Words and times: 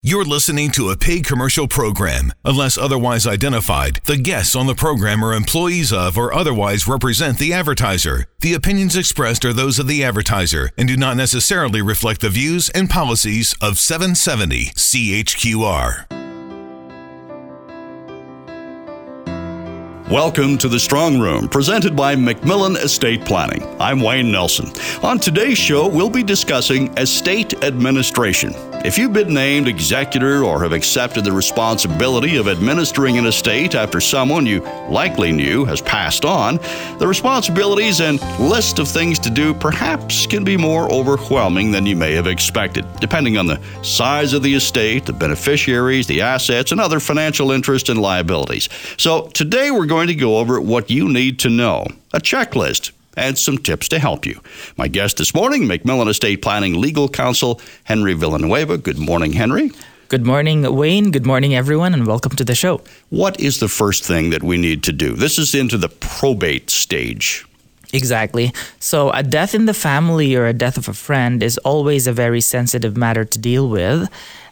You're 0.00 0.24
listening 0.24 0.70
to 0.72 0.90
a 0.90 0.96
paid 0.96 1.26
commercial 1.26 1.66
program. 1.66 2.32
Unless 2.44 2.78
otherwise 2.78 3.26
identified, 3.26 3.96
the 4.04 4.16
guests 4.16 4.54
on 4.54 4.68
the 4.68 4.74
program 4.76 5.24
are 5.24 5.34
employees 5.34 5.92
of 5.92 6.16
or 6.16 6.32
otherwise 6.32 6.86
represent 6.86 7.38
the 7.38 7.52
advertiser. 7.52 8.26
The 8.38 8.54
opinions 8.54 8.94
expressed 8.94 9.44
are 9.44 9.52
those 9.52 9.80
of 9.80 9.88
the 9.88 10.04
advertiser 10.04 10.70
and 10.78 10.86
do 10.86 10.96
not 10.96 11.16
necessarily 11.16 11.82
reflect 11.82 12.20
the 12.20 12.30
views 12.30 12.70
and 12.70 12.88
policies 12.88 13.56
of 13.60 13.76
770 13.76 14.66
CHQR. 14.66 16.04
Welcome 20.08 20.58
to 20.58 20.68
the 20.68 20.78
Strong 20.78 21.18
Room, 21.18 21.48
presented 21.48 21.96
by 21.96 22.14
Macmillan 22.14 22.76
Estate 22.76 23.24
Planning. 23.24 23.66
I'm 23.80 24.00
Wayne 24.00 24.30
Nelson. 24.30 24.70
On 25.02 25.18
today's 25.18 25.58
show, 25.58 25.88
we'll 25.88 26.08
be 26.08 26.22
discussing 26.22 26.96
estate 26.96 27.64
administration. 27.64 28.54
If 28.84 28.96
you've 28.96 29.12
been 29.12 29.34
named 29.34 29.66
executor 29.66 30.44
or 30.44 30.62
have 30.62 30.72
accepted 30.72 31.24
the 31.24 31.32
responsibility 31.32 32.36
of 32.36 32.46
administering 32.46 33.18
an 33.18 33.26
estate 33.26 33.74
after 33.74 34.00
someone 34.00 34.46
you 34.46 34.60
likely 34.88 35.32
knew 35.32 35.64
has 35.64 35.80
passed 35.82 36.24
on, 36.24 36.60
the 36.98 37.06
responsibilities 37.06 38.00
and 38.00 38.20
list 38.38 38.78
of 38.78 38.86
things 38.86 39.18
to 39.18 39.30
do 39.30 39.52
perhaps 39.52 40.28
can 40.28 40.44
be 40.44 40.56
more 40.56 40.90
overwhelming 40.92 41.72
than 41.72 41.86
you 41.86 41.96
may 41.96 42.12
have 42.12 42.28
expected, 42.28 42.86
depending 43.00 43.36
on 43.36 43.46
the 43.46 43.60
size 43.82 44.32
of 44.32 44.44
the 44.44 44.54
estate, 44.54 45.06
the 45.06 45.12
beneficiaries, 45.12 46.06
the 46.06 46.22
assets, 46.22 46.70
and 46.70 46.80
other 46.80 47.00
financial 47.00 47.50
interests 47.50 47.88
and 47.88 48.00
liabilities. 48.00 48.68
So 48.96 49.26
today 49.28 49.72
we're 49.72 49.86
going 49.86 50.06
to 50.06 50.14
go 50.14 50.38
over 50.38 50.60
what 50.60 50.88
you 50.88 51.08
need 51.08 51.40
to 51.40 51.50
know 51.50 51.84
a 52.12 52.20
checklist 52.20 52.92
and 53.18 53.36
some 53.36 53.58
tips 53.58 53.88
to 53.88 53.98
help 53.98 54.24
you. 54.24 54.40
My 54.76 54.88
guest 54.88 55.18
this 55.18 55.34
morning, 55.34 55.66
Macmillan 55.66 56.08
Estate 56.08 56.40
Planning 56.42 56.80
Legal 56.80 57.08
Counsel, 57.08 57.60
Henry 57.84 58.14
Villanueva. 58.14 58.78
Good 58.78 58.98
morning, 58.98 59.32
Henry. 59.32 59.72
Good 60.08 60.24
morning, 60.24 60.62
Wayne. 60.74 61.10
Good 61.10 61.26
morning, 61.26 61.54
everyone, 61.54 61.92
and 61.92 62.06
welcome 62.06 62.32
to 62.36 62.44
the 62.44 62.54
show. 62.54 62.80
What 63.10 63.38
is 63.38 63.60
the 63.60 63.68
first 63.68 64.04
thing 64.04 64.30
that 64.30 64.42
we 64.42 64.56
need 64.56 64.82
to 64.84 64.92
do? 64.92 65.12
This 65.12 65.38
is 65.38 65.54
into 65.54 65.76
the 65.76 65.90
probate 65.90 66.70
stage. 66.70 67.44
Exactly. 67.92 68.52
So, 68.78 69.10
a 69.10 69.22
death 69.22 69.54
in 69.54 69.66
the 69.66 69.74
family 69.74 70.34
or 70.34 70.46
a 70.46 70.52
death 70.52 70.78
of 70.78 70.88
a 70.88 70.94
friend 70.94 71.42
is 71.42 71.58
always 71.58 72.06
a 72.06 72.12
very 72.12 72.40
sensitive 72.40 72.96
matter 72.96 73.24
to 73.24 73.38
deal 73.38 73.68
with. 73.68 74.08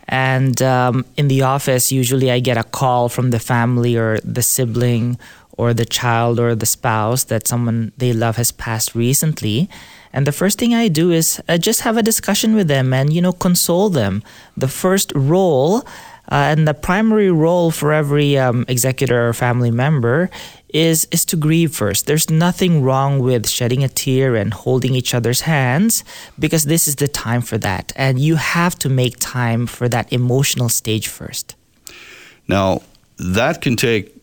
And 0.08 0.60
um, 0.62 1.04
in 1.16 1.28
the 1.28 1.42
office, 1.42 1.90
usually 1.90 2.30
I 2.30 2.40
get 2.40 2.56
a 2.56 2.64
call 2.64 3.08
from 3.08 3.30
the 3.30 3.40
family 3.40 3.96
or 3.96 4.18
the 4.20 4.42
sibling 4.42 5.18
or 5.56 5.72
the 5.72 5.84
child 5.84 6.38
or 6.38 6.54
the 6.54 6.66
spouse 6.66 7.24
that 7.24 7.46
someone 7.46 7.92
they 7.96 8.12
love 8.12 8.36
has 8.36 8.52
passed 8.52 8.94
recently. 8.94 9.68
And 10.12 10.26
the 10.26 10.32
first 10.32 10.58
thing 10.58 10.74
I 10.74 10.88
do 10.88 11.10
is 11.10 11.40
uh, 11.48 11.58
just 11.58 11.80
have 11.82 11.96
a 11.96 12.02
discussion 12.02 12.54
with 12.54 12.68
them 12.68 12.92
and, 12.92 13.12
you 13.12 13.20
know, 13.20 13.32
console 13.32 13.90
them. 13.90 14.22
The 14.56 14.68
first 14.68 15.12
role 15.14 15.86
uh, 16.30 16.50
and 16.56 16.66
the 16.66 16.74
primary 16.74 17.30
role 17.30 17.70
for 17.70 17.92
every 17.92 18.36
um, 18.38 18.64
executor 18.68 19.28
or 19.28 19.32
family 19.32 19.70
member 19.70 20.30
is 20.70 21.06
is 21.10 21.24
to 21.24 21.36
grieve 21.36 21.74
first. 21.74 22.06
There's 22.06 22.28
nothing 22.28 22.82
wrong 22.82 23.20
with 23.20 23.48
shedding 23.48 23.84
a 23.84 23.88
tear 23.88 24.34
and 24.34 24.52
holding 24.52 24.94
each 24.94 25.14
other's 25.14 25.42
hands 25.42 26.04
because 26.38 26.64
this 26.64 26.88
is 26.88 26.96
the 26.96 27.08
time 27.08 27.42
for 27.42 27.58
that, 27.58 27.92
and 27.94 28.18
you 28.18 28.36
have 28.36 28.76
to 28.80 28.88
make 28.88 29.16
time 29.18 29.66
for 29.66 29.88
that 29.88 30.12
emotional 30.12 30.68
stage 30.68 31.08
first. 31.08 31.54
Now, 32.48 32.82
that 33.18 33.62
can 33.62 33.76
take 33.76 34.15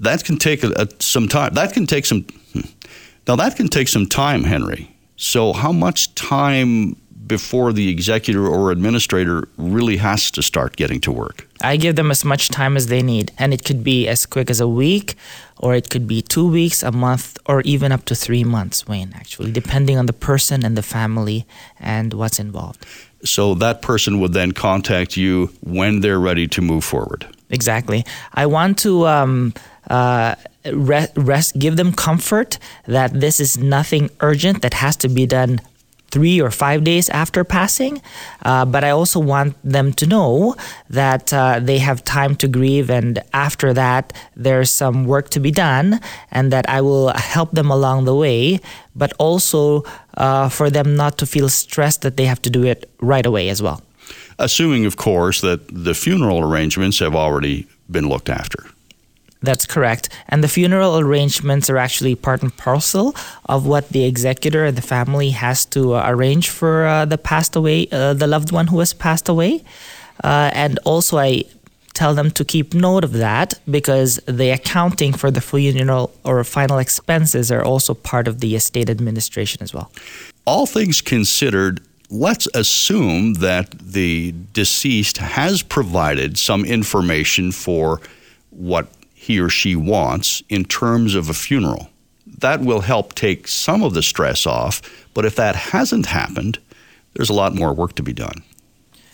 that 0.00 0.24
can 0.24 0.36
take 0.36 0.64
a, 0.64 0.70
a, 0.76 0.86
some 0.98 1.28
time. 1.28 1.54
That 1.54 1.72
can 1.72 1.86
take 1.86 2.06
some. 2.06 2.26
Now 3.28 3.36
that 3.36 3.56
can 3.56 3.68
take 3.68 3.88
some 3.88 4.06
time, 4.06 4.44
Henry. 4.44 4.90
So 5.16 5.52
how 5.52 5.72
much 5.72 6.14
time 6.14 6.96
before 7.26 7.72
the 7.72 7.88
executor 7.88 8.46
or 8.48 8.72
administrator 8.72 9.46
really 9.56 9.98
has 9.98 10.30
to 10.32 10.42
start 10.42 10.76
getting 10.76 11.00
to 11.02 11.12
work? 11.12 11.46
I 11.60 11.76
give 11.76 11.94
them 11.94 12.10
as 12.10 12.24
much 12.24 12.48
time 12.48 12.76
as 12.76 12.86
they 12.88 13.02
need, 13.02 13.30
and 13.38 13.54
it 13.54 13.64
could 13.64 13.84
be 13.84 14.08
as 14.08 14.26
quick 14.26 14.50
as 14.50 14.60
a 14.60 14.66
week, 14.66 15.14
or 15.58 15.74
it 15.74 15.90
could 15.90 16.08
be 16.08 16.22
two 16.22 16.50
weeks, 16.50 16.82
a 16.82 16.90
month, 16.90 17.38
or 17.46 17.60
even 17.60 17.92
up 17.92 18.04
to 18.06 18.14
three 18.14 18.42
months, 18.42 18.88
Wayne, 18.88 19.12
actually, 19.14 19.52
depending 19.52 19.96
on 19.98 20.06
the 20.06 20.12
person 20.12 20.64
and 20.64 20.76
the 20.76 20.82
family 20.82 21.46
and 21.78 22.14
what's 22.14 22.40
involved. 22.40 22.84
So 23.24 23.54
that 23.54 23.82
person 23.82 24.18
would 24.20 24.32
then 24.32 24.52
contact 24.52 25.16
you 25.16 25.50
when 25.60 26.00
they're 26.00 26.18
ready 26.18 26.48
to 26.48 26.62
move 26.62 26.82
forward. 26.82 27.26
Exactly. 27.50 28.04
I 28.34 28.46
want 28.46 28.78
to. 28.80 29.06
Um, 29.06 29.54
uh, 29.88 30.36
rest, 30.72 31.12
rest, 31.16 31.58
give 31.58 31.76
them 31.76 31.92
comfort 31.92 32.58
that 32.86 33.18
this 33.18 33.40
is 33.40 33.58
nothing 33.58 34.08
urgent 34.20 34.62
that 34.62 34.74
has 34.74 34.94
to 34.94 35.08
be 35.08 35.26
done 35.26 35.60
three 36.10 36.40
or 36.40 36.50
five 36.50 36.84
days 36.84 37.08
after 37.08 37.44
passing. 37.44 38.02
Uh, 38.44 38.64
but 38.64 38.84
I 38.84 38.90
also 38.90 39.20
want 39.20 39.56
them 39.64 39.92
to 39.94 40.06
know 40.06 40.54
that 40.88 41.32
uh, 41.32 41.60
they 41.60 41.78
have 41.78 42.04
time 42.04 42.36
to 42.36 42.48
grieve, 42.48 42.90
and 42.90 43.20
after 43.32 43.72
that, 43.72 44.12
there's 44.36 44.70
some 44.70 45.04
work 45.04 45.30
to 45.30 45.40
be 45.40 45.50
done, 45.50 46.00
and 46.30 46.52
that 46.52 46.68
I 46.68 46.80
will 46.80 47.08
help 47.14 47.52
them 47.52 47.70
along 47.70 48.04
the 48.04 48.14
way, 48.14 48.60
but 48.94 49.12
also 49.18 49.84
uh, 50.16 50.48
for 50.48 50.70
them 50.70 50.96
not 50.96 51.18
to 51.18 51.26
feel 51.26 51.48
stressed 51.48 52.02
that 52.02 52.16
they 52.16 52.26
have 52.26 52.42
to 52.42 52.50
do 52.50 52.64
it 52.64 52.90
right 53.00 53.24
away 53.24 53.48
as 53.48 53.62
well. 53.62 53.82
Assuming, 54.38 54.86
of 54.86 54.96
course, 54.96 55.40
that 55.40 55.60
the 55.68 55.94
funeral 55.94 56.40
arrangements 56.40 56.98
have 56.98 57.14
already 57.14 57.66
been 57.90 58.08
looked 58.08 58.28
after. 58.28 58.66
That's 59.42 59.64
correct. 59.64 60.10
And 60.28 60.44
the 60.44 60.48
funeral 60.48 60.98
arrangements 60.98 61.70
are 61.70 61.78
actually 61.78 62.14
part 62.14 62.42
and 62.42 62.54
parcel 62.56 63.14
of 63.46 63.66
what 63.66 63.88
the 63.88 64.04
executor, 64.04 64.66
and 64.66 64.76
the 64.76 64.82
family 64.82 65.30
has 65.30 65.64
to 65.66 65.94
uh, 65.94 66.04
arrange 66.06 66.50
for 66.50 66.86
uh, 66.86 67.04
the 67.06 67.16
passed 67.16 67.56
away, 67.56 67.88
uh, 67.90 68.12
the 68.12 68.26
loved 68.26 68.52
one 68.52 68.66
who 68.66 68.78
has 68.80 68.92
passed 68.92 69.28
away. 69.28 69.64
Uh, 70.22 70.50
and 70.52 70.78
also, 70.84 71.16
I 71.16 71.44
tell 71.94 72.14
them 72.14 72.30
to 72.32 72.44
keep 72.44 72.74
note 72.74 73.04
of 73.04 73.12
that 73.14 73.58
because 73.70 74.20
the 74.26 74.50
accounting 74.50 75.12
for 75.12 75.30
the 75.30 75.40
funeral 75.40 76.12
or 76.24 76.44
final 76.44 76.78
expenses 76.78 77.50
are 77.50 77.64
also 77.64 77.94
part 77.94 78.28
of 78.28 78.40
the 78.40 78.54
estate 78.54 78.90
administration 78.90 79.62
as 79.62 79.72
well. 79.72 79.90
All 80.44 80.66
things 80.66 81.00
considered, 81.00 81.80
let's 82.10 82.48
assume 82.54 83.34
that 83.34 83.70
the 83.78 84.34
deceased 84.52 85.18
has 85.18 85.62
provided 85.62 86.36
some 86.36 86.64
information 86.64 87.52
for 87.52 88.00
what 88.50 88.88
he 89.14 89.38
or 89.38 89.48
she 89.48 89.76
wants 89.76 90.42
in 90.48 90.64
terms 90.64 91.14
of 91.14 91.28
a 91.28 91.34
funeral. 91.34 91.88
That 92.26 92.60
will 92.60 92.80
help 92.80 93.14
take 93.14 93.46
some 93.46 93.82
of 93.82 93.94
the 93.94 94.02
stress 94.02 94.46
off, 94.46 94.82
but 95.14 95.24
if 95.24 95.36
that 95.36 95.54
hasn't 95.54 96.06
happened, 96.06 96.58
there's 97.14 97.30
a 97.30 97.34
lot 97.34 97.54
more 97.54 97.72
work 97.72 97.94
to 97.96 98.02
be 98.02 98.12
done. 98.12 98.42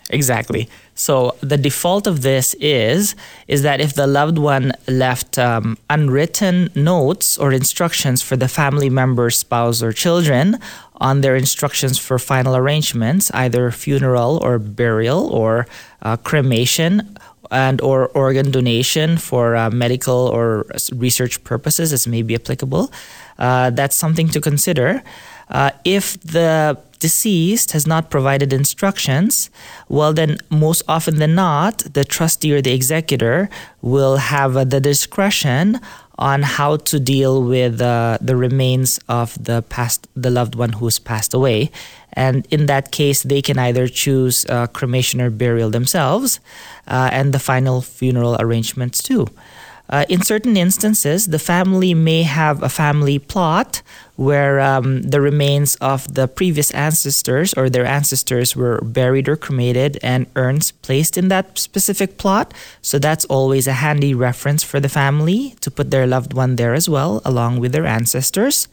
Exactly. 0.09 0.69
So 0.95 1.35
the 1.41 1.57
default 1.57 2.07
of 2.07 2.21
this 2.21 2.53
is 2.59 3.13
is 3.47 3.61
that 3.63 3.81
if 3.81 3.93
the 3.93 4.07
loved 4.07 4.37
one 4.37 4.71
left 4.87 5.37
um, 5.37 5.77
unwritten 5.89 6.69
notes 6.75 7.37
or 7.37 7.51
instructions 7.51 8.21
for 8.21 8.37
the 8.37 8.47
family 8.47 8.89
member, 8.89 9.29
spouse, 9.29 9.83
or 9.83 9.91
children 9.91 10.59
on 10.95 11.21
their 11.21 11.35
instructions 11.35 11.99
for 11.99 12.17
final 12.17 12.55
arrangements, 12.55 13.29
either 13.33 13.69
funeral 13.69 14.39
or 14.41 14.57
burial 14.59 15.27
or 15.27 15.67
uh, 16.01 16.15
cremation 16.17 17.17
and 17.51 17.81
or 17.81 18.07
organ 18.09 18.51
donation 18.51 19.17
for 19.17 19.55
uh, 19.55 19.69
medical 19.69 20.27
or 20.27 20.65
research 20.93 21.43
purposes 21.43 21.91
as 21.91 22.07
may 22.07 22.21
be 22.21 22.35
applicable. 22.35 22.91
Uh, 23.37 23.69
that's 23.71 23.95
something 23.95 24.29
to 24.29 24.39
consider. 24.39 25.03
Uh, 25.49 25.71
if 25.85 26.19
the 26.21 26.77
deceased 26.99 27.71
has 27.71 27.85
not 27.85 28.09
provided 28.09 28.51
instructions, 28.51 29.49
well, 29.87 30.13
then 30.13 30.37
most 30.49 30.81
often 30.87 31.17
than 31.17 31.35
not, 31.35 31.79
the 31.93 32.03
trustee 32.03 32.53
or 32.53 32.61
the 32.61 32.73
executor 32.73 33.49
will 33.81 34.17
have 34.17 34.57
uh, 34.57 34.63
the 34.63 34.81
discretion 34.81 35.79
on 36.19 36.41
how 36.41 36.77
to 36.77 36.99
deal 36.99 37.43
with 37.43 37.79
uh, 37.79 38.17
the 38.19 38.35
remains 38.35 38.99
of 39.07 39.41
the 39.43 39.61
past, 39.63 40.07
the 40.15 40.31
loved 40.31 40.55
one 40.55 40.73
who's 40.73 40.97
passed 40.97 41.33
away, 41.33 41.69
and 42.13 42.47
in 42.49 42.65
that 42.65 42.91
case, 42.91 43.21
they 43.21 43.43
can 43.43 43.59
either 43.59 43.87
choose 43.87 44.43
uh, 44.49 44.65
cremation 44.67 45.21
or 45.21 45.29
burial 45.29 45.69
themselves, 45.69 46.39
uh, 46.87 47.09
and 47.13 47.33
the 47.33 47.39
final 47.39 47.81
funeral 47.81 48.35
arrangements 48.39 49.03
too. 49.03 49.27
Uh, 49.89 50.05
in 50.09 50.21
certain 50.21 50.57
instances, 50.57 51.27
the 51.27 51.39
family 51.39 51.93
may 51.93 52.23
have 52.23 52.61
a 52.61 52.69
family 52.69 53.19
plot 53.19 53.81
where 54.17 54.59
um, 54.59 55.01
the 55.03 55.21
remains 55.21 55.75
of 55.75 56.13
the 56.13 56.27
previous 56.27 56.71
ancestors 56.71 57.53
or 57.53 57.69
their 57.69 57.85
ancestors 57.85 58.55
were 58.55 58.81
buried 58.81 59.29
or 59.29 59.37
cremated 59.37 59.97
and 60.01 60.25
urns 60.35 60.71
placed 60.71 61.17
in 61.17 61.29
that 61.29 61.57
specific 61.57 62.17
plot. 62.17 62.53
So 62.81 62.99
that's 62.99 63.25
always 63.25 63.67
a 63.67 63.73
handy 63.73 64.13
reference 64.13 64.63
for 64.63 64.79
the 64.79 64.89
family 64.89 65.55
to 65.61 65.71
put 65.71 65.91
their 65.91 66.07
loved 66.07 66.33
one 66.33 66.57
there 66.57 66.73
as 66.73 66.89
well, 66.89 67.21
along 67.23 67.59
with 67.59 67.71
their 67.71 67.85
ancestors. 67.85 68.67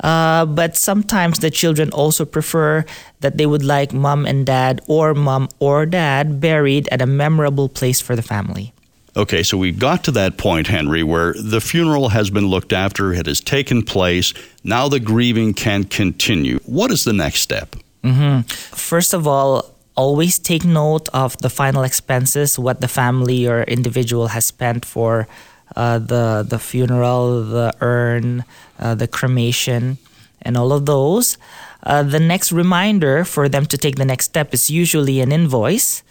Uh, 0.00 0.44
but 0.46 0.76
sometimes 0.76 1.38
the 1.38 1.50
children 1.50 1.90
also 1.90 2.24
prefer 2.24 2.84
that 3.20 3.36
they 3.36 3.46
would 3.46 3.64
like 3.64 3.92
mom 3.92 4.26
and 4.26 4.46
dad 4.46 4.80
or 4.86 5.14
mom 5.14 5.48
or 5.58 5.86
dad 5.86 6.40
buried 6.40 6.88
at 6.92 7.02
a 7.02 7.06
memorable 7.06 7.68
place 7.68 8.00
for 8.00 8.14
the 8.14 8.22
family. 8.22 8.72
Okay, 9.18 9.42
so 9.42 9.58
we 9.58 9.72
got 9.72 10.04
to 10.04 10.12
that 10.12 10.36
point, 10.36 10.68
Henry, 10.68 11.02
where 11.02 11.34
the 11.34 11.60
funeral 11.60 12.10
has 12.10 12.30
been 12.30 12.46
looked 12.46 12.72
after, 12.72 13.12
it 13.12 13.26
has 13.26 13.40
taken 13.40 13.82
place. 13.82 14.32
Now 14.62 14.88
the 14.88 15.00
grieving 15.00 15.54
can 15.54 15.82
continue. 15.84 16.60
What 16.60 16.92
is 16.92 17.02
the 17.02 17.12
next 17.12 17.40
step? 17.40 17.74
Mm-hmm. 18.04 18.42
First 18.42 19.14
of 19.14 19.26
all, 19.26 19.74
always 19.96 20.38
take 20.38 20.64
note 20.64 21.08
of 21.12 21.36
the 21.38 21.50
final 21.50 21.82
expenses, 21.82 22.60
what 22.60 22.80
the 22.80 22.86
family 22.86 23.48
or 23.48 23.64
individual 23.64 24.28
has 24.28 24.46
spent 24.46 24.84
for 24.84 25.26
uh, 25.74 25.98
the 25.98 26.46
the 26.48 26.60
funeral, 26.60 27.42
the 27.42 27.74
urn, 27.80 28.44
uh, 28.78 28.94
the 28.94 29.08
cremation, 29.08 29.98
and 30.42 30.56
all 30.56 30.72
of 30.72 30.86
those. 30.86 31.36
Uh, 31.82 32.02
the 32.02 32.20
next 32.20 32.52
reminder 32.52 33.24
for 33.24 33.48
them 33.48 33.64
to 33.66 33.78
take 33.78 33.96
the 33.96 34.04
next 34.04 34.26
step 34.26 34.52
is 34.52 34.70
usually 34.70 35.20
an 35.20 35.32
invoice 35.32 36.02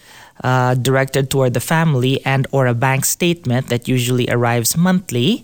uh, 0.43 0.75
directed 0.75 1.29
toward 1.29 1.53
the 1.53 1.59
family 1.59 2.23
and 2.25 2.47
or 2.51 2.67
a 2.67 2.73
bank 2.73 3.05
statement 3.05 3.67
that 3.67 3.87
usually 3.87 4.29
arrives 4.29 4.77
monthly. 4.77 5.43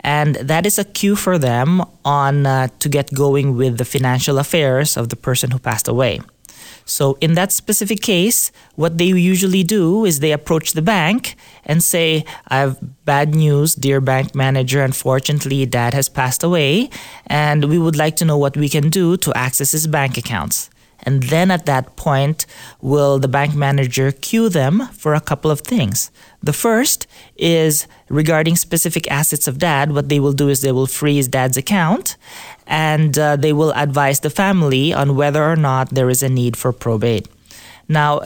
And 0.00 0.34
that 0.36 0.66
is 0.66 0.78
a 0.78 0.84
cue 0.84 1.14
for 1.14 1.38
them 1.38 1.82
on 2.04 2.44
uh, 2.44 2.68
to 2.80 2.88
get 2.88 3.14
going 3.14 3.56
with 3.56 3.78
the 3.78 3.84
financial 3.84 4.38
affairs 4.38 4.96
of 4.96 5.08
the 5.10 5.16
person 5.16 5.52
who 5.52 5.58
passed 5.58 5.86
away 5.86 6.20
so 6.84 7.16
in 7.20 7.34
that 7.34 7.52
specific 7.52 8.00
case 8.00 8.50
what 8.74 8.98
they 8.98 9.06
usually 9.06 9.62
do 9.62 10.04
is 10.04 10.20
they 10.20 10.32
approach 10.32 10.72
the 10.72 10.82
bank 10.82 11.36
and 11.64 11.82
say 11.82 12.24
i 12.48 12.58
have 12.58 12.78
bad 13.04 13.34
news 13.34 13.74
dear 13.74 14.00
bank 14.00 14.34
manager. 14.34 14.82
Unfortunately 14.82 15.66
dad 15.66 15.94
has 15.94 16.08
passed 16.08 16.42
away 16.42 16.88
and 17.26 17.64
we 17.64 17.78
would 17.78 17.96
like 17.96 18.16
to 18.16 18.24
know 18.24 18.38
what 18.38 18.56
we 18.56 18.68
can 18.68 18.88
do 18.90 19.16
to 19.16 19.32
access 19.34 19.72
his 19.72 19.86
bank 19.86 20.16
accounts 20.16 20.70
and 21.02 21.24
then 21.24 21.50
at 21.50 21.66
that 21.66 21.96
point, 21.96 22.46
will 22.80 23.18
the 23.18 23.28
bank 23.28 23.54
manager 23.54 24.12
cue 24.12 24.48
them 24.48 24.88
for 24.92 25.14
a 25.14 25.20
couple 25.20 25.50
of 25.50 25.60
things. 25.60 26.10
The 26.42 26.52
first 26.52 27.06
is 27.36 27.86
regarding 28.08 28.56
specific 28.56 29.10
assets 29.10 29.48
of 29.48 29.58
dad. 29.58 29.92
What 29.92 30.08
they 30.08 30.20
will 30.20 30.32
do 30.32 30.48
is 30.48 30.60
they 30.60 30.72
will 30.72 30.86
freeze 30.86 31.28
dad's 31.28 31.56
account 31.56 32.16
and 32.66 33.18
uh, 33.18 33.36
they 33.36 33.52
will 33.52 33.72
advise 33.72 34.20
the 34.20 34.30
family 34.30 34.92
on 34.92 35.16
whether 35.16 35.42
or 35.42 35.56
not 35.56 35.90
there 35.90 36.10
is 36.10 36.22
a 36.22 36.28
need 36.28 36.56
for 36.56 36.72
probate. 36.72 37.28
Now, 37.88 38.22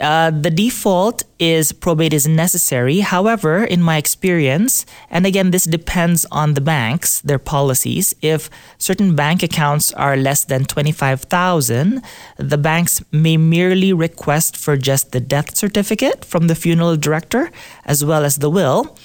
uh, 0.00 0.30
the 0.30 0.50
default 0.50 1.24
is 1.38 1.72
probate 1.72 2.12
is 2.12 2.28
necessary. 2.28 3.00
However, 3.00 3.64
in 3.64 3.82
my 3.82 3.96
experience, 3.96 4.84
and 5.10 5.24
again, 5.24 5.50
this 5.50 5.64
depends 5.64 6.26
on 6.30 6.54
the 6.54 6.60
banks, 6.60 7.20
their 7.22 7.38
policies. 7.38 8.14
If 8.20 8.50
certain 8.78 9.16
bank 9.16 9.42
accounts 9.42 9.92
are 9.92 10.16
less 10.16 10.44
than 10.44 10.64
25,000, 10.64 12.02
the 12.36 12.58
banks 12.58 13.02
may 13.10 13.36
merely 13.36 13.92
request 13.92 14.56
for 14.56 14.76
just 14.76 15.12
the 15.12 15.20
death 15.20 15.56
certificate 15.56 16.24
from 16.24 16.46
the 16.46 16.54
funeral 16.54 16.96
director 16.96 17.50
as 17.84 18.04
well 18.04 18.24
as 18.24 18.36
the 18.36 18.50
will, 18.50 18.96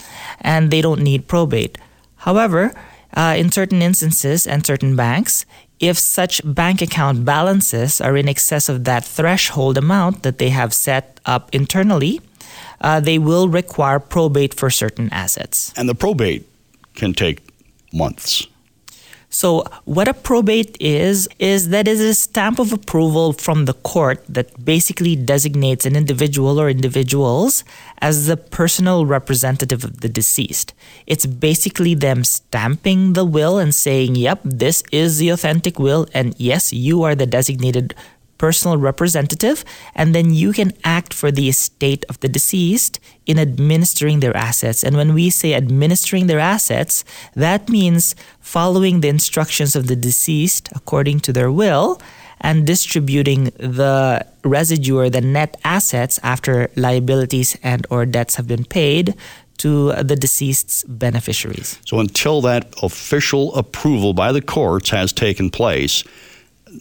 and 0.41 0.71
they 0.71 0.81
don't 0.81 1.01
need 1.01 1.27
probate. 1.27 1.77
However, 2.17 2.73
uh, 3.15 3.35
in 3.37 3.51
certain 3.51 3.81
instances 3.81 4.47
and 4.47 4.65
certain 4.65 4.95
banks, 4.95 5.45
if 5.81 5.97
such 5.97 6.41
bank 6.45 6.81
account 6.81 7.25
balances 7.25 7.99
are 7.99 8.15
in 8.15 8.29
excess 8.29 8.69
of 8.69 8.83
that 8.85 9.03
threshold 9.03 9.77
amount 9.77 10.21
that 10.21 10.37
they 10.37 10.49
have 10.49 10.73
set 10.73 11.19
up 11.25 11.49
internally, 11.53 12.21
uh, 12.81 12.99
they 12.99 13.17
will 13.17 13.49
require 13.49 13.99
probate 13.99 14.53
for 14.53 14.69
certain 14.69 15.09
assets. 15.11 15.73
And 15.75 15.89
the 15.89 15.95
probate 15.95 16.47
can 16.95 17.13
take 17.13 17.41
months. 17.91 18.47
So, 19.33 19.63
what 19.85 20.09
a 20.09 20.13
probate 20.13 20.75
is, 20.81 21.29
is 21.39 21.69
that 21.69 21.87
is 21.87 22.01
a 22.01 22.13
stamp 22.13 22.59
of 22.59 22.73
approval 22.73 23.31
from 23.31 23.63
the 23.63 23.73
court 23.73 24.21
that 24.27 24.65
basically 24.65 25.15
designates 25.15 25.85
an 25.85 25.95
individual 25.95 26.59
or 26.59 26.69
individuals 26.69 27.63
as 27.99 28.27
the 28.27 28.35
personal 28.35 29.05
representative 29.05 29.85
of 29.85 30.01
the 30.01 30.09
deceased. 30.09 30.73
It's 31.07 31.25
basically 31.25 31.95
them 31.95 32.25
stamping 32.25 33.13
the 33.13 33.23
will 33.23 33.57
and 33.57 33.73
saying, 33.73 34.17
yep, 34.17 34.41
this 34.43 34.83
is 34.91 35.17
the 35.17 35.29
authentic 35.29 35.79
will, 35.79 36.07
and 36.13 36.35
yes, 36.37 36.73
you 36.73 37.03
are 37.03 37.15
the 37.15 37.25
designated 37.25 37.95
personal 38.41 38.77
representative, 38.77 39.63
and 39.93 40.15
then 40.15 40.33
you 40.33 40.51
can 40.51 40.73
act 40.83 41.13
for 41.13 41.29
the 41.31 41.47
estate 41.47 42.03
of 42.09 42.19
the 42.21 42.27
deceased 42.27 42.99
in 43.27 43.37
administering 43.37 44.19
their 44.19 44.35
assets. 44.35 44.83
And 44.83 44.97
when 44.97 45.13
we 45.13 45.29
say 45.29 45.53
administering 45.53 46.25
their 46.25 46.39
assets, 46.39 47.05
that 47.35 47.69
means 47.69 48.15
following 48.39 49.01
the 49.01 49.09
instructions 49.09 49.75
of 49.75 49.85
the 49.85 49.95
deceased 49.95 50.69
according 50.73 51.19
to 51.25 51.31
their 51.31 51.51
will 51.51 52.01
and 52.47 52.65
distributing 52.65 53.43
the 53.77 54.25
residue 54.43 54.97
or 54.97 55.07
the 55.11 55.21
net 55.21 55.51
assets 55.63 56.19
after 56.23 56.71
liabilities 56.75 57.55
and 57.61 57.85
or 57.91 58.07
debts 58.07 58.37
have 58.37 58.47
been 58.47 58.65
paid 58.65 59.13
to 59.57 59.93
the 60.01 60.15
deceased's 60.15 60.83
beneficiaries. 60.87 61.77
So 61.85 61.99
until 61.99 62.41
that 62.41 62.73
official 62.81 63.53
approval 63.53 64.15
by 64.15 64.31
the 64.31 64.41
courts 64.41 64.89
has 64.89 65.13
taken 65.13 65.51
place, 65.51 66.03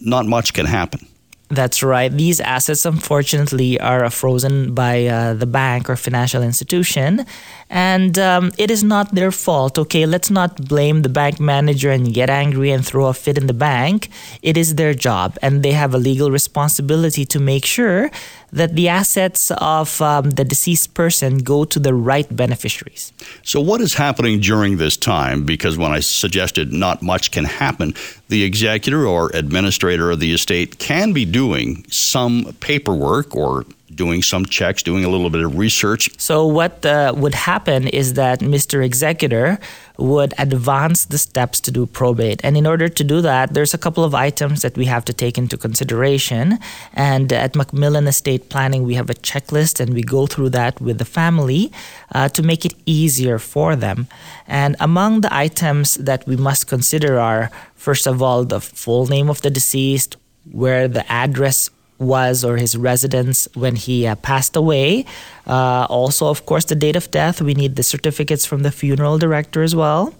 not 0.01 0.25
much 0.25 0.53
can 0.53 0.65
happen. 0.65 1.05
That's 1.51 1.83
right. 1.83 2.09
These 2.09 2.39
assets, 2.39 2.85
unfortunately, 2.85 3.77
are 3.77 4.09
frozen 4.09 4.73
by 4.73 5.05
uh, 5.05 5.33
the 5.33 5.45
bank 5.45 5.89
or 5.89 5.97
financial 5.97 6.41
institution, 6.41 7.25
and 7.69 8.17
um, 8.17 8.51
it 8.57 8.71
is 8.71 8.85
not 8.85 9.13
their 9.13 9.31
fault. 9.31 9.77
Okay, 9.77 10.05
let's 10.05 10.31
not 10.31 10.55
blame 10.69 11.01
the 11.01 11.09
bank 11.09 11.41
manager 11.41 11.91
and 11.91 12.13
get 12.13 12.29
angry 12.29 12.71
and 12.71 12.87
throw 12.87 13.07
a 13.07 13.13
fit 13.13 13.37
in 13.37 13.47
the 13.47 13.53
bank. 13.53 14.09
It 14.41 14.55
is 14.55 14.75
their 14.75 14.93
job, 14.93 15.37
and 15.41 15.61
they 15.61 15.73
have 15.73 15.93
a 15.93 15.97
legal 15.97 16.31
responsibility 16.31 17.25
to 17.25 17.39
make 17.39 17.65
sure 17.65 18.09
that 18.53 18.75
the 18.75 18.87
assets 18.87 19.51
of 19.57 20.01
um, 20.01 20.31
the 20.31 20.45
deceased 20.45 20.93
person 20.93 21.39
go 21.39 21.65
to 21.65 21.79
the 21.79 21.93
right 21.93 22.33
beneficiaries. 22.33 23.11
So, 23.43 23.59
what 23.59 23.81
is 23.81 23.95
happening 23.95 24.39
during 24.39 24.77
this 24.77 24.95
time? 24.95 25.43
Because 25.43 25.77
when 25.77 25.91
I 25.91 25.99
suggested 25.99 26.71
not 26.71 27.01
much 27.01 27.31
can 27.31 27.43
happen, 27.43 27.93
the 28.29 28.43
executor 28.43 29.05
or 29.05 29.31
administrator 29.33 30.11
of 30.11 30.21
the 30.21 30.33
estate 30.33 30.79
can 30.79 31.11
be 31.11 31.25
doing 31.25 31.40
some 31.89 32.53
paperwork 32.59 33.35
or 33.35 33.65
doing 33.95 34.23
some 34.23 34.45
checks, 34.45 34.83
doing 34.83 35.03
a 35.03 35.09
little 35.09 35.29
bit 35.29 35.43
of 35.43 35.57
research. 35.57 36.09
So, 36.17 36.45
what 36.45 36.85
uh, 36.85 37.13
would 37.15 37.35
happen 37.35 37.87
is 37.87 38.13
that 38.13 38.39
Mr. 38.39 38.83
Executor 38.83 39.59
would 39.97 40.33
advance 40.37 41.05
the 41.05 41.17
steps 41.17 41.59
to 41.61 41.71
do 41.71 41.85
probate. 41.85 42.39
And 42.43 42.57
in 42.57 42.65
order 42.65 42.87
to 42.89 43.03
do 43.03 43.21
that, 43.21 43.53
there's 43.53 43.73
a 43.73 43.77
couple 43.77 44.03
of 44.03 44.15
items 44.15 44.61
that 44.63 44.75
we 44.75 44.85
have 44.85 45.05
to 45.05 45.13
take 45.13 45.37
into 45.37 45.57
consideration. 45.57 46.57
And 46.93 47.31
at 47.31 47.55
Macmillan 47.55 48.07
Estate 48.07 48.49
Planning, 48.49 48.83
we 48.83 48.95
have 48.95 49.09
a 49.09 49.13
checklist 49.13 49.79
and 49.79 49.93
we 49.93 50.03
go 50.03 50.25
through 50.25 50.49
that 50.49 50.81
with 50.81 50.97
the 50.97 51.05
family 51.05 51.71
uh, 52.15 52.29
to 52.29 52.41
make 52.41 52.65
it 52.65 52.73
easier 52.85 53.37
for 53.37 53.75
them. 53.75 54.07
And 54.47 54.75
among 54.79 55.21
the 55.21 55.33
items 55.33 55.95
that 55.95 56.25
we 56.25 56.35
must 56.35 56.67
consider 56.67 57.19
are, 57.19 57.51
first 57.75 58.07
of 58.07 58.21
all, 58.21 58.43
the 58.43 58.59
full 58.59 59.05
name 59.05 59.29
of 59.29 59.41
the 59.41 59.49
deceased, 59.49 60.17
where 60.51 60.87
the 60.87 61.09
address 61.11 61.69
was 62.01 62.43
or 62.43 62.57
his 62.57 62.75
residence 62.75 63.47
when 63.53 63.75
he 63.75 64.07
uh, 64.07 64.15
passed 64.15 64.55
away. 64.55 65.05
Uh, 65.45 65.85
also, 65.89 66.27
of 66.27 66.45
course, 66.45 66.65
the 66.65 66.75
date 66.75 66.95
of 66.95 67.11
death. 67.11 67.41
We 67.41 67.53
need 67.53 67.75
the 67.75 67.83
certificates 67.83 68.45
from 68.45 68.63
the 68.63 68.71
funeral 68.71 69.19
director 69.19 69.61
as 69.61 69.75
well, 69.75 70.13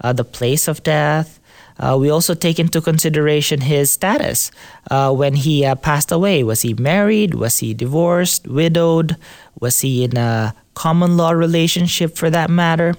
uh, 0.00 0.12
the 0.12 0.24
place 0.24 0.68
of 0.68 0.82
death. 0.84 1.40
Uh, 1.76 1.96
we 1.98 2.08
also 2.08 2.34
take 2.34 2.60
into 2.60 2.80
consideration 2.80 3.62
his 3.62 3.90
status 3.90 4.52
uh, 4.92 5.12
when 5.12 5.34
he 5.34 5.64
uh, 5.64 5.74
passed 5.74 6.12
away. 6.12 6.44
Was 6.44 6.62
he 6.62 6.72
married? 6.74 7.34
Was 7.34 7.58
he 7.58 7.74
divorced? 7.74 8.46
Widowed? 8.46 9.16
Was 9.58 9.80
he 9.80 10.04
in 10.04 10.16
a 10.16 10.54
common 10.74 11.16
law 11.16 11.32
relationship 11.32 12.16
for 12.16 12.30
that 12.30 12.48
matter? 12.48 12.94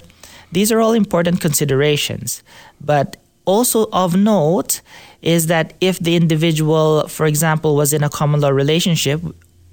These 0.52 0.70
are 0.70 0.80
all 0.80 0.92
important 0.92 1.40
considerations. 1.40 2.42
But 2.80 3.16
also 3.46 3.88
of 3.92 4.14
note 4.16 4.82
is 5.22 5.46
that 5.46 5.72
if 5.80 5.98
the 5.98 6.14
individual, 6.14 7.08
for 7.08 7.26
example, 7.26 7.74
was 7.74 7.92
in 7.92 8.04
a 8.04 8.10
common 8.10 8.40
law 8.40 8.50
relationship 8.50 9.20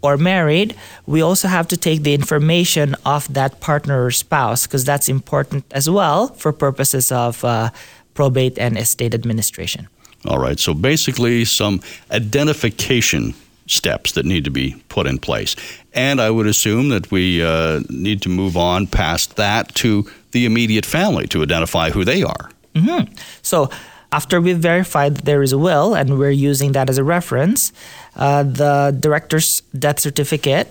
or 0.01 0.17
married, 0.17 0.75
we 1.05 1.21
also 1.21 1.47
have 1.47 1.67
to 1.67 1.77
take 1.77 2.03
the 2.03 2.13
information 2.13 2.95
of 3.05 3.31
that 3.33 3.59
partner 3.59 4.05
or 4.05 4.11
spouse 4.11 4.65
because 4.65 4.85
that's 4.85 5.09
important 5.09 5.65
as 5.71 5.89
well 5.89 6.27
for 6.29 6.51
purposes 6.51 7.11
of 7.11 7.43
uh, 7.43 7.69
probate 8.13 8.57
and 8.57 8.77
estate 8.77 9.13
administration. 9.13 9.87
All 10.25 10.39
right. 10.39 10.59
So 10.59 10.73
basically, 10.73 11.45
some 11.45 11.81
identification 12.11 13.33
steps 13.67 14.11
that 14.13 14.25
need 14.25 14.43
to 14.43 14.51
be 14.51 14.75
put 14.89 15.07
in 15.07 15.17
place. 15.17 15.55
And 15.93 16.19
I 16.19 16.29
would 16.29 16.47
assume 16.47 16.89
that 16.89 17.11
we 17.11 17.43
uh, 17.43 17.81
need 17.89 18.21
to 18.23 18.29
move 18.29 18.57
on 18.57 18.87
past 18.87 19.35
that 19.35 19.73
to 19.75 20.09
the 20.31 20.45
immediate 20.45 20.85
family 20.85 21.27
to 21.27 21.41
identify 21.43 21.91
who 21.91 22.03
they 22.03 22.23
are. 22.23 22.49
Mm-hmm. 22.75 23.13
So 23.41 23.69
after 24.11 24.39
we've 24.39 24.59
verified 24.59 25.15
that 25.15 25.25
there 25.25 25.41
is 25.41 25.51
a 25.51 25.57
will 25.57 25.95
and 25.95 26.19
we're 26.19 26.29
using 26.29 26.73
that 26.73 26.89
as 26.89 26.97
a 26.97 27.03
reference, 27.03 27.73
uh, 28.15 28.43
the 28.43 28.95
director's 28.99 29.61
death 29.77 29.99
certificate, 29.99 30.67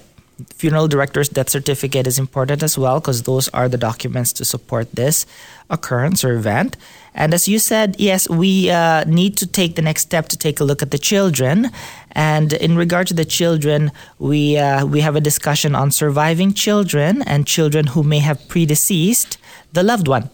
funeral 0.55 0.89
director's 0.89 1.29
death 1.29 1.49
certificate 1.49 2.07
is 2.07 2.19
important 2.19 2.63
as 2.63 2.79
well 2.79 3.01
because 3.01 3.23
those 3.23 3.49
are 3.51 3.69
the 3.69 3.79
documents 3.79 4.33
to 4.33 4.45
support 4.45 4.93
this 4.93 5.27
occurrence 5.71 6.25
or 6.25 6.35
event. 6.35 6.77
And 7.15 7.35
as 7.35 7.49
you 7.49 7.59
said, 7.59 7.97
yes, 7.99 8.29
we 8.29 8.71
uh, 8.71 9.05
need 9.05 9.37
to 9.39 9.47
take 9.47 9.75
the 9.75 9.83
next 9.83 10.03
step 10.03 10.29
to 10.29 10.39
take 10.39 10.61
a 10.61 10.65
look 10.65 10.83
at 10.83 10.91
the 10.91 10.99
children. 10.99 11.71
And 12.13 12.53
in 12.53 12.77
regard 12.77 13.07
to 13.09 13.15
the 13.15 13.25
children, 13.25 13.91
we 14.19 14.57
uh, 14.57 14.87
we 14.87 15.01
have 15.01 15.17
a 15.17 15.21
discussion 15.21 15.75
on 15.75 15.91
surviving 15.91 16.55
children 16.55 17.23
and 17.23 17.47
children 17.47 17.89
who 17.89 18.03
may 18.03 18.21
have 18.21 18.39
predeceased 18.49 19.37
the 19.73 19.83
loved 19.83 20.09
one 20.09 20.31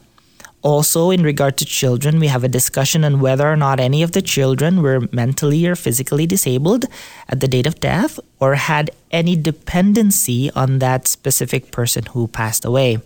Also, 0.62 1.11
in 1.11 1.23
regard 1.23 1.57
to 1.57 1.65
children, 1.65 2.19
we 2.19 2.27
have 2.27 2.43
a 2.43 2.49
discussion 2.49 3.05
on 3.05 3.21
whether 3.21 3.50
or 3.50 3.57
not 3.57 3.79
any 3.79 4.03
of 4.03 4.11
the 4.11 4.23
children 4.23 4.83
were 4.83 5.07
mentally 5.12 5.65
or 5.67 5.77
physically 5.77 6.27
disabled 6.27 6.87
at 7.29 7.38
the 7.38 7.47
date 7.47 7.67
of 7.67 7.79
death 7.79 8.19
or 8.41 8.57
had 8.57 8.91
any 9.12 9.37
dependency 9.37 10.50
on 10.53 10.81
that 10.81 11.07
specific 11.07 11.71
person 11.71 12.07
who 12.07 12.27
passed 12.27 12.65
away. 12.65 12.99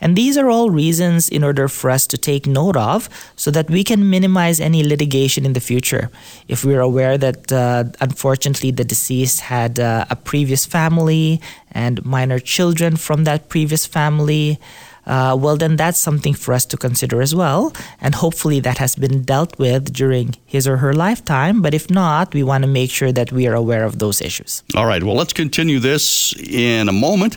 And 0.00 0.16
these 0.16 0.38
are 0.38 0.48
all 0.48 0.70
reasons 0.70 1.28
in 1.28 1.42
order 1.42 1.66
for 1.66 1.90
us 1.90 2.06
to 2.08 2.16
take 2.16 2.46
note 2.46 2.76
of 2.76 3.08
so 3.34 3.50
that 3.50 3.68
we 3.68 3.82
can 3.82 4.08
minimize 4.08 4.60
any 4.60 4.84
litigation 4.84 5.44
in 5.44 5.52
the 5.52 5.60
future. 5.60 6.10
If 6.46 6.64
we're 6.64 6.80
aware 6.80 7.18
that 7.18 7.52
uh, 7.52 7.84
unfortunately 8.00 8.70
the 8.70 8.84
deceased 8.84 9.40
had 9.40 9.80
uh, 9.80 10.06
a 10.10 10.16
previous 10.16 10.64
family 10.64 11.40
and 11.72 12.04
minor 12.04 12.38
children 12.38 12.96
from 12.96 13.24
that 13.24 13.48
previous 13.48 13.84
family, 13.84 14.60
uh, 15.06 15.36
well, 15.38 15.56
then 15.56 15.76
that's 15.76 15.98
something 15.98 16.34
for 16.34 16.54
us 16.54 16.64
to 16.66 16.76
consider 16.76 17.22
as 17.22 17.34
well. 17.34 17.72
And 18.00 18.14
hopefully 18.14 18.60
that 18.60 18.78
has 18.78 18.94
been 18.96 19.22
dealt 19.22 19.58
with 19.58 19.92
during 19.92 20.36
his 20.46 20.66
or 20.66 20.78
her 20.78 20.92
lifetime. 20.92 21.62
But 21.62 21.74
if 21.74 21.90
not, 21.90 22.34
we 22.34 22.42
want 22.42 22.62
to 22.62 22.68
make 22.68 22.90
sure 22.90 23.12
that 23.12 23.32
we 23.32 23.46
are 23.46 23.54
aware 23.54 23.84
of 23.84 23.98
those 23.98 24.20
issues. 24.20 24.62
All 24.76 24.86
right. 24.86 25.02
Well, 25.02 25.16
let's 25.16 25.32
continue 25.32 25.78
this 25.78 26.34
in 26.38 26.88
a 26.88 26.92
moment. 26.92 27.36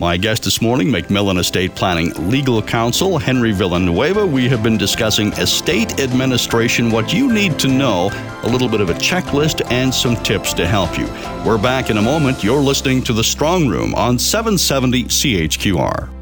My 0.00 0.16
guest 0.16 0.42
this 0.42 0.60
morning, 0.60 0.88
McMillan 0.88 1.38
Estate 1.38 1.76
Planning 1.76 2.28
Legal 2.28 2.60
Counsel, 2.60 3.16
Henry 3.16 3.52
Villanueva. 3.52 4.26
We 4.26 4.48
have 4.48 4.60
been 4.60 4.76
discussing 4.76 5.32
estate 5.34 6.00
administration, 6.00 6.90
what 6.90 7.12
you 7.12 7.32
need 7.32 7.60
to 7.60 7.68
know, 7.68 8.10
a 8.42 8.48
little 8.48 8.68
bit 8.68 8.80
of 8.80 8.90
a 8.90 8.94
checklist, 8.94 9.62
and 9.70 9.94
some 9.94 10.16
tips 10.16 10.52
to 10.54 10.66
help 10.66 10.98
you. 10.98 11.06
We're 11.46 11.62
back 11.62 11.90
in 11.90 11.98
a 11.98 12.02
moment. 12.02 12.42
You're 12.42 12.60
listening 12.60 13.04
to 13.04 13.12
The 13.12 13.22
Strong 13.22 13.68
Room 13.68 13.94
on 13.94 14.18
770 14.18 15.04
CHQR. 15.04 16.13